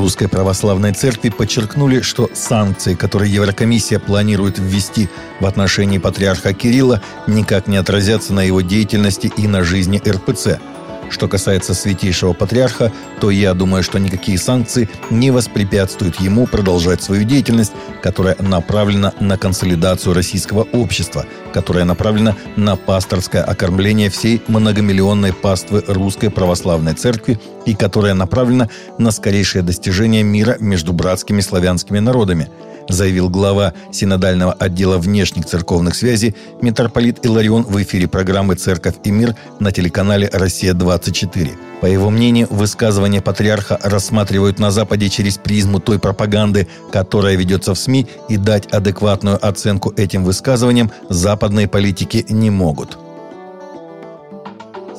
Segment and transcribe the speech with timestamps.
[0.00, 5.08] Русской Православной Церкви подчеркнули, что санкции, которые Еврокомиссия планирует ввести
[5.40, 10.58] в отношении патриарха Кирилла, никак не отразятся на его деятельности и на жизни РПЦ–
[11.10, 17.24] что касается святейшего патриарха, то я думаю, что никакие санкции не воспрепятствуют ему продолжать свою
[17.24, 25.84] деятельность, которая направлена на консолидацию российского общества, которая направлена на пасторское окормление всей многомиллионной паствы
[25.86, 32.48] Русской Православной Церкви и которая направлена на скорейшее достижение мира между братскими славянскими народами–
[32.92, 39.34] заявил глава синодального отдела внешних церковных связей митрополит Иларион в эфире программы «Церковь и мир»
[39.58, 41.50] на телеканале «Россия-24».
[41.80, 47.78] По его мнению, высказывания патриарха рассматривают на Западе через призму той пропаганды, которая ведется в
[47.78, 52.98] СМИ, и дать адекватную оценку этим высказываниям западные политики не могут.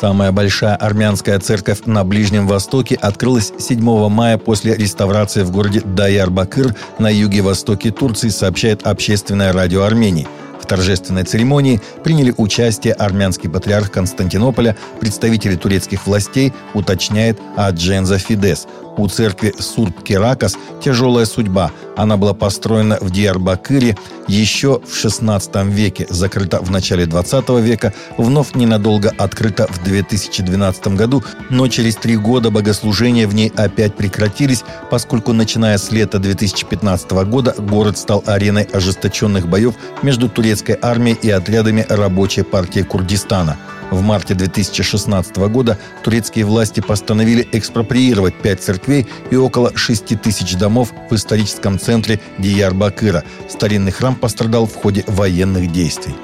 [0.00, 6.74] Самая большая армянская церковь на Ближнем Востоке открылась 7 мая после реставрации в городе Даяр-Бакыр
[6.98, 10.28] на юге-востоке Турции, сообщает общественное радио Армении–
[10.64, 18.66] в торжественной церемонии приняли участие армянский патриарх Константинополя, представители турецких властей, уточняет Адженза Фидес.
[18.96, 21.70] У церкви Сурб-Керакас тяжелая судьба.
[21.96, 23.96] Она была построена в Диарбакыре
[24.28, 31.22] еще в XVI веке, закрыта в начале XX века, вновь ненадолго открыта в 2012 году,
[31.50, 37.54] но через три года богослужения в ней опять прекратились, поскольку начиная с лета 2015 года
[37.58, 43.58] город стал ареной ожесточенных боев между турецкой армией и отрядами рабочей партии Курдистана–
[43.90, 50.92] в марте 2016 года турецкие власти постановили экспроприировать пять церквей и около 6 тысяч домов
[51.10, 53.24] в историческом центре Диярбакыра.
[53.48, 56.14] Старинный храм пострадал в ходе военных действий.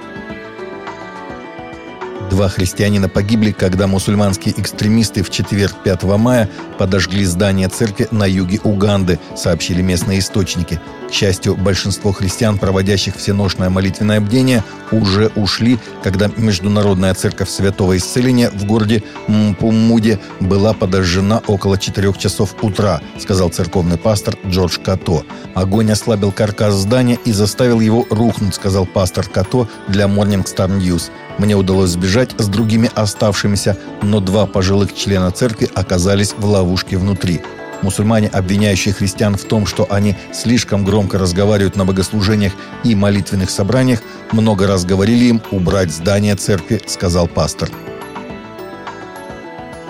[2.30, 8.60] Два христианина погибли, когда мусульманские экстремисты в четверг 5 мая подожгли здание церкви на юге
[8.62, 10.80] Уганды, сообщили местные источники.
[11.08, 18.50] К счастью, большинство христиан, проводящих всеношное молитвенное бдение, уже ушли, когда Международная церковь Святого Исцеления
[18.50, 25.24] в городе Мпумуде была подожжена около 4 часов утра, сказал церковный пастор Джордж Като.
[25.54, 31.10] Огонь ослабил каркас здания и заставил его рухнуть, сказал пастор Като для Morning Star News.
[31.40, 37.40] Мне удалось сбежать с другими оставшимися, но два пожилых члена церкви оказались в ловушке внутри.
[37.80, 42.52] Мусульмане, обвиняющие христиан в том, что они слишком громко разговаривают на богослужениях
[42.84, 44.02] и молитвенных собраниях,
[44.32, 47.70] много раз говорили им убрать здание церкви, сказал пастор.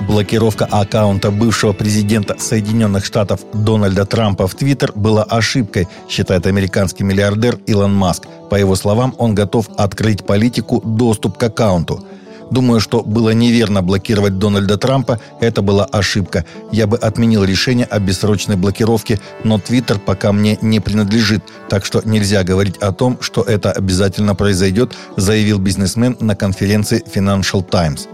[0.01, 7.59] Блокировка аккаунта бывшего президента Соединенных Штатов Дональда Трампа в Твиттер была ошибкой, считает американский миллиардер
[7.67, 8.25] Илон Маск.
[8.49, 12.05] По его словам, он готов открыть политику доступ к аккаунту.
[12.51, 15.21] Думаю, что было неверно блокировать Дональда Трампа.
[15.39, 16.45] Это была ошибка.
[16.73, 22.03] Я бы отменил решение о бессрочной блокировке, но Твиттер пока мне не принадлежит, так что
[22.05, 28.09] нельзя говорить о том, что это обязательно произойдет, заявил бизнесмен на конференции Financial Times.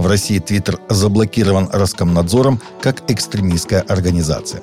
[0.00, 4.62] В России Твиттер заблокирован Роскомнадзором как экстремистская организация.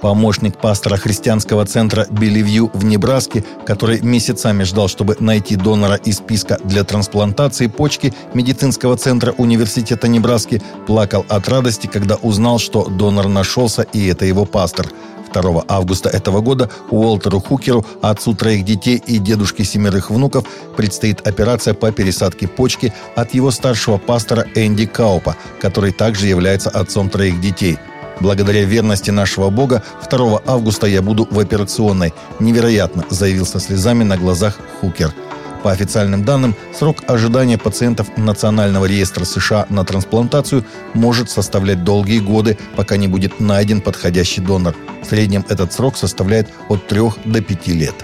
[0.00, 6.56] Помощник пастора христианского центра Белевью в Небраске, который месяцами ждал, чтобы найти донора из списка
[6.62, 13.82] для трансплантации почки медицинского центра Университета Небраски, плакал от радости, когда узнал, что донор нашелся,
[13.82, 14.86] и это его пастор–
[15.42, 20.44] 2 августа этого года Уолтеру Хукеру, отцу троих детей и дедушке семерых внуков,
[20.76, 27.10] предстоит операция по пересадке почки от его старшего пастора Энди Каупа, который также является отцом
[27.10, 27.78] троих детей.
[28.20, 32.14] Благодаря верности нашего Бога 2 августа я буду в операционной.
[32.38, 35.12] Невероятно, заявил со слезами на глазах Хукер.
[35.64, 42.58] По официальным данным, срок ожидания пациентов Национального реестра США на трансплантацию может составлять долгие годы,
[42.76, 44.76] пока не будет найден подходящий донор.
[45.02, 47.94] В среднем этот срок составляет от 3 до 5 лет.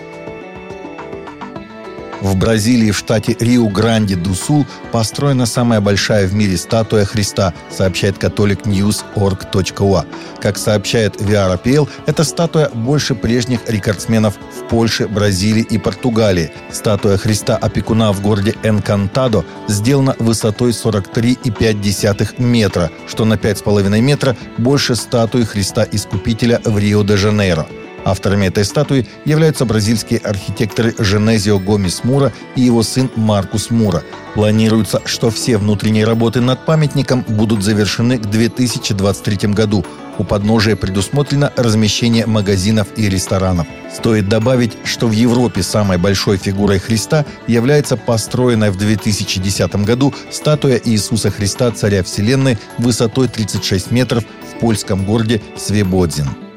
[2.21, 10.05] В Бразилии, в штате Рио-Гранди-ду-Сул, построена самая большая в мире статуя Христа, сообщает католик News.org.ua.
[10.41, 16.53] Как сообщает VRPL, эта статуя больше прежних рекордсменов в Польше, Бразилии и Португалии.
[16.71, 24.95] Статуя Христа опекуна в городе Энкантадо сделана высотой 43,5 метра, что на 5,5 метра больше
[24.95, 27.80] статуи Христа Искупителя в Рио-де-Жанейро.
[28.05, 34.03] Авторами этой статуи являются бразильские архитекторы Женезио Гомес Мура и его сын Маркус Мура.
[34.35, 39.85] Планируется, что все внутренние работы над памятником будут завершены к 2023 году.
[40.19, 43.67] У подножия предусмотрено размещение магазинов и ресторанов.
[43.93, 50.81] Стоит добавить, что в Европе самой большой фигурой Христа является построенная в 2010 году статуя
[50.85, 54.25] Иисуса Христа, Царя Вселенной, высотой 36 метров
[54.61, 56.50] польском городе Свебодзин.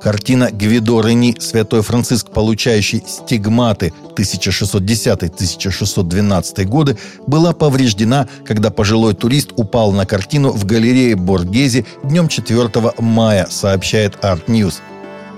[0.00, 6.96] Картина Гвидо Рени «Святой Франциск, получающий стигматы» 1610-1612 годы
[7.26, 14.14] была повреждена, когда пожилой турист упал на картину в галерее Боргези днем 4 мая, сообщает
[14.22, 14.74] Art News.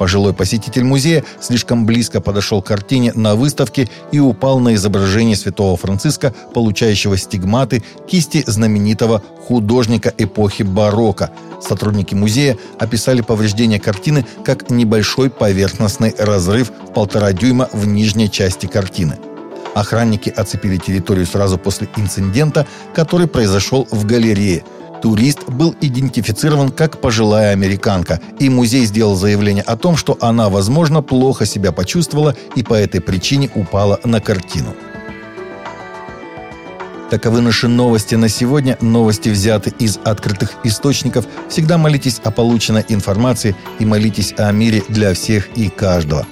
[0.00, 5.76] Пожилой посетитель музея слишком близко подошел к картине на выставке и упал на изображение святого
[5.76, 11.32] Франциска, получающего стигматы кисти знаменитого художника эпохи барокко.
[11.60, 18.64] Сотрудники музея описали повреждение картины как небольшой поверхностный разрыв в полтора дюйма в нижней части
[18.64, 19.18] картины.
[19.74, 24.64] Охранники оцепили территорию сразу после инцидента, который произошел в галерее–
[25.02, 31.02] Турист был идентифицирован как пожилая американка, и музей сделал заявление о том, что она, возможно,
[31.02, 34.74] плохо себя почувствовала и по этой причине упала на картину.
[37.10, 38.78] Таковы наши новости на сегодня.
[38.80, 41.26] Новости взяты из открытых источников.
[41.48, 46.24] Всегда молитесь о полученной информации и молитесь о мире для всех и каждого.